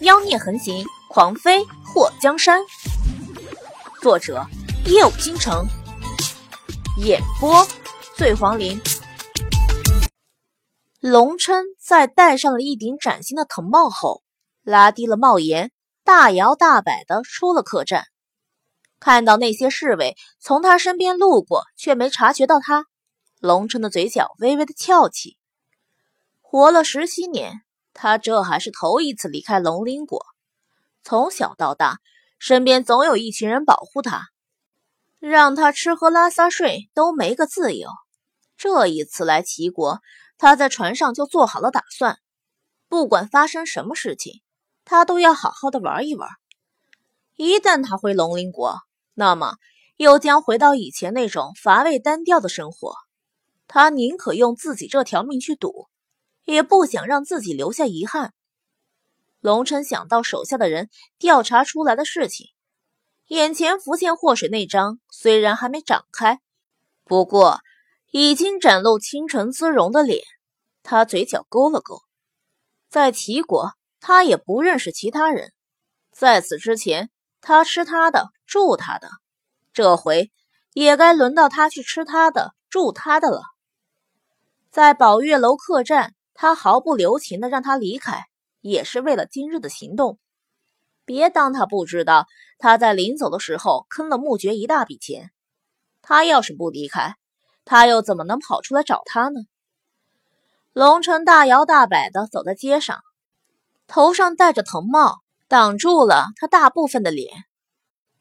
[0.00, 2.62] 妖孽横行，狂飞祸江山。
[4.00, 4.46] 作者：
[4.86, 5.66] 夜舞倾城，
[6.96, 7.66] 演播：
[8.16, 8.80] 醉黄林。
[11.00, 14.22] 龙琛在戴上了一顶崭新的藤帽后，
[14.62, 15.70] 拉低了帽檐，
[16.02, 18.04] 大摇大摆的出了客栈。
[19.00, 22.86] 看到那些侍卫从他身边路过，却没察觉到他，
[23.38, 25.36] 龙琛的嘴角微微的翘起。
[26.40, 27.60] 活了十七年。
[27.92, 30.24] 他这还是头一次离开龙鳞国，
[31.02, 31.98] 从小到大，
[32.38, 34.28] 身边总有一群人保护他，
[35.18, 37.88] 让他吃喝拉撒睡都没个自由。
[38.56, 40.00] 这一次来齐国，
[40.38, 42.18] 他在船上就做好了打算，
[42.88, 44.42] 不管发生什么事情，
[44.84, 46.28] 他都要好好的玩一玩。
[47.36, 48.76] 一旦他回龙鳞国，
[49.14, 49.56] 那么
[49.96, 52.94] 又将回到以前那种乏味单调的生活。
[53.66, 55.88] 他宁可用自己这条命去赌。
[56.50, 58.34] 也不想让自己留下遗憾。
[59.40, 62.48] 龙琛想到手下的人调查出来的事情，
[63.28, 66.40] 眼前浮现祸水那张虽然还没展开，
[67.04, 67.60] 不过
[68.10, 70.22] 已经展露倾城姿容的脸。
[70.82, 72.02] 他嘴角勾了勾。
[72.88, 75.52] 在齐国，他也不认识其他人。
[76.10, 77.10] 在此之前，
[77.40, 79.08] 他吃他的，住他的，
[79.72, 80.32] 这回
[80.72, 83.42] 也该轮到他去吃他的，住他的了。
[84.70, 86.14] 在宝月楼客栈。
[86.42, 88.24] 他毫不留情的让他离开，
[88.62, 90.18] 也是为了今日的行动。
[91.04, 95.32] 别当他不知道，他在临走的时候坑了穆爵一大笔钱。
[96.00, 97.16] 他要是不离开，
[97.66, 99.40] 他又怎么能跑出来找他呢？
[100.72, 103.02] 龙城大摇大摆的走在街上，
[103.86, 107.44] 头上戴着藤帽，挡住了他大部分的脸。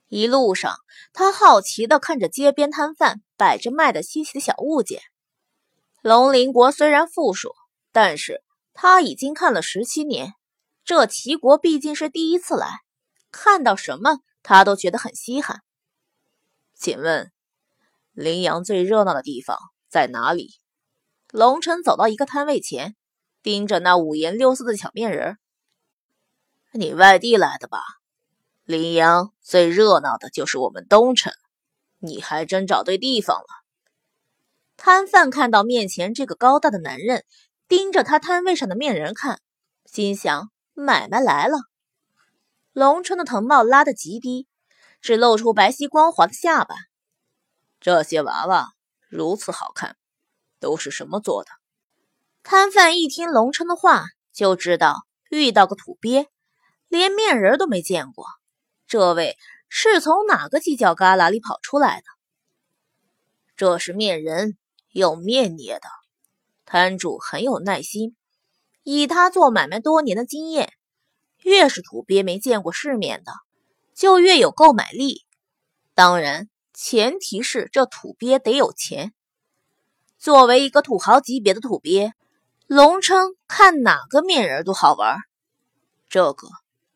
[0.09, 0.75] 一路上，
[1.13, 4.99] 他好奇的看着街边摊贩摆着卖的稀奇的小物件。
[6.01, 7.55] 龙鳞国虽然富庶。
[7.91, 10.33] 但是他已经看了十七年，
[10.85, 12.81] 这齐国毕竟是第一次来，
[13.31, 15.61] 看到什么他都觉得很稀罕。
[16.75, 17.31] 请问，
[18.13, 19.57] 羚阳最热闹的地方
[19.89, 20.55] 在哪里？
[21.31, 22.95] 龙晨走到一个摊位前，
[23.43, 25.37] 盯着那五颜六色的小面人。
[26.71, 27.81] 你外地来的吧？
[28.63, 31.33] 羚阳最热闹的就是我们东城，
[31.97, 33.47] 你还真找对地方了。
[34.77, 37.25] 摊贩看到面前这个高大的男人。
[37.69, 39.39] 盯着他摊位上的面人看，
[39.85, 41.59] 心想买卖来了。
[42.73, 44.47] 龙春的藤帽拉得极低，
[45.01, 46.75] 只露出白皙光滑的下巴。
[47.79, 48.69] 这些娃娃
[49.07, 49.95] 如此好看，
[50.59, 51.51] 都是什么做的？
[52.41, 56.27] 摊贩一听龙春的话，就知道遇到个土鳖，
[56.87, 58.25] 连面人都没见过。
[58.87, 59.37] 这位
[59.67, 62.05] 是从哪个犄角旮旯里跑出来的？
[63.55, 64.57] 这是面人，
[64.89, 65.87] 用面捏的。
[66.71, 68.15] 摊主很有耐心，
[68.83, 70.73] 以他做买卖多年的经验，
[71.41, 73.31] 越是土鳖没见过世面的，
[73.95, 75.25] 就越有购买力。
[75.95, 79.15] 当然，前提是这土鳖得有钱。
[80.19, 82.13] 作为一个土豪级别的土鳖，
[82.67, 85.17] 龙称看哪个面人都好玩。
[86.07, 86.49] 这个，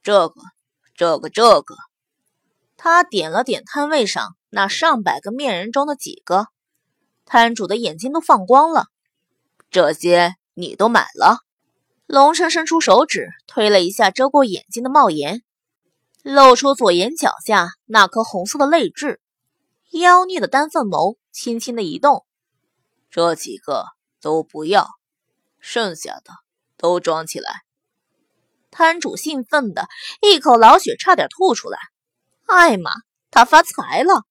[0.03, 0.35] 这个，
[0.95, 1.75] 这个，这个。
[2.77, 6.49] 他点了点摊位上那上百个面人中的几个，
[7.25, 8.85] 摊主的眼睛都放光了。
[9.73, 11.39] 这些你都买了？
[12.05, 15.41] 龙生伸出手指推了一下遮过眼睛的帽檐，
[16.21, 19.19] 露出左眼角下那颗红色的泪痣。
[19.89, 22.23] 妖孽的丹凤眸轻轻的移动。
[23.09, 23.85] 这几个
[24.21, 24.87] 都不要，
[25.59, 26.31] 剩下的
[26.77, 27.63] 都装起来。
[28.69, 29.87] 摊主兴奋的
[30.21, 31.79] 一口老血差点吐出来。
[32.45, 32.91] 艾玛，
[33.31, 34.21] 他发财了！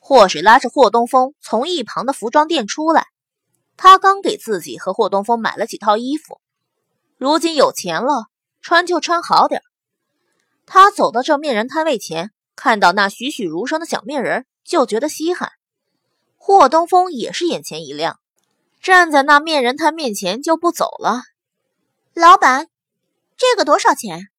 [0.00, 3.06] 祸水拉着霍东风从一旁的服装店出来。
[3.82, 6.38] 他刚给自己和霍东风买了几套衣服，
[7.16, 8.26] 如今有钱了，
[8.60, 9.62] 穿就穿好点
[10.66, 15.52] 他走到这面人摊位前，看到那栩栩如生的小面人，就觉得稀罕。
[16.36, 18.20] 霍东风也是眼前一亮，
[18.82, 21.22] 站在那面人摊面前就不走了。
[22.12, 22.68] 老板，
[23.38, 24.29] 这个多少钱？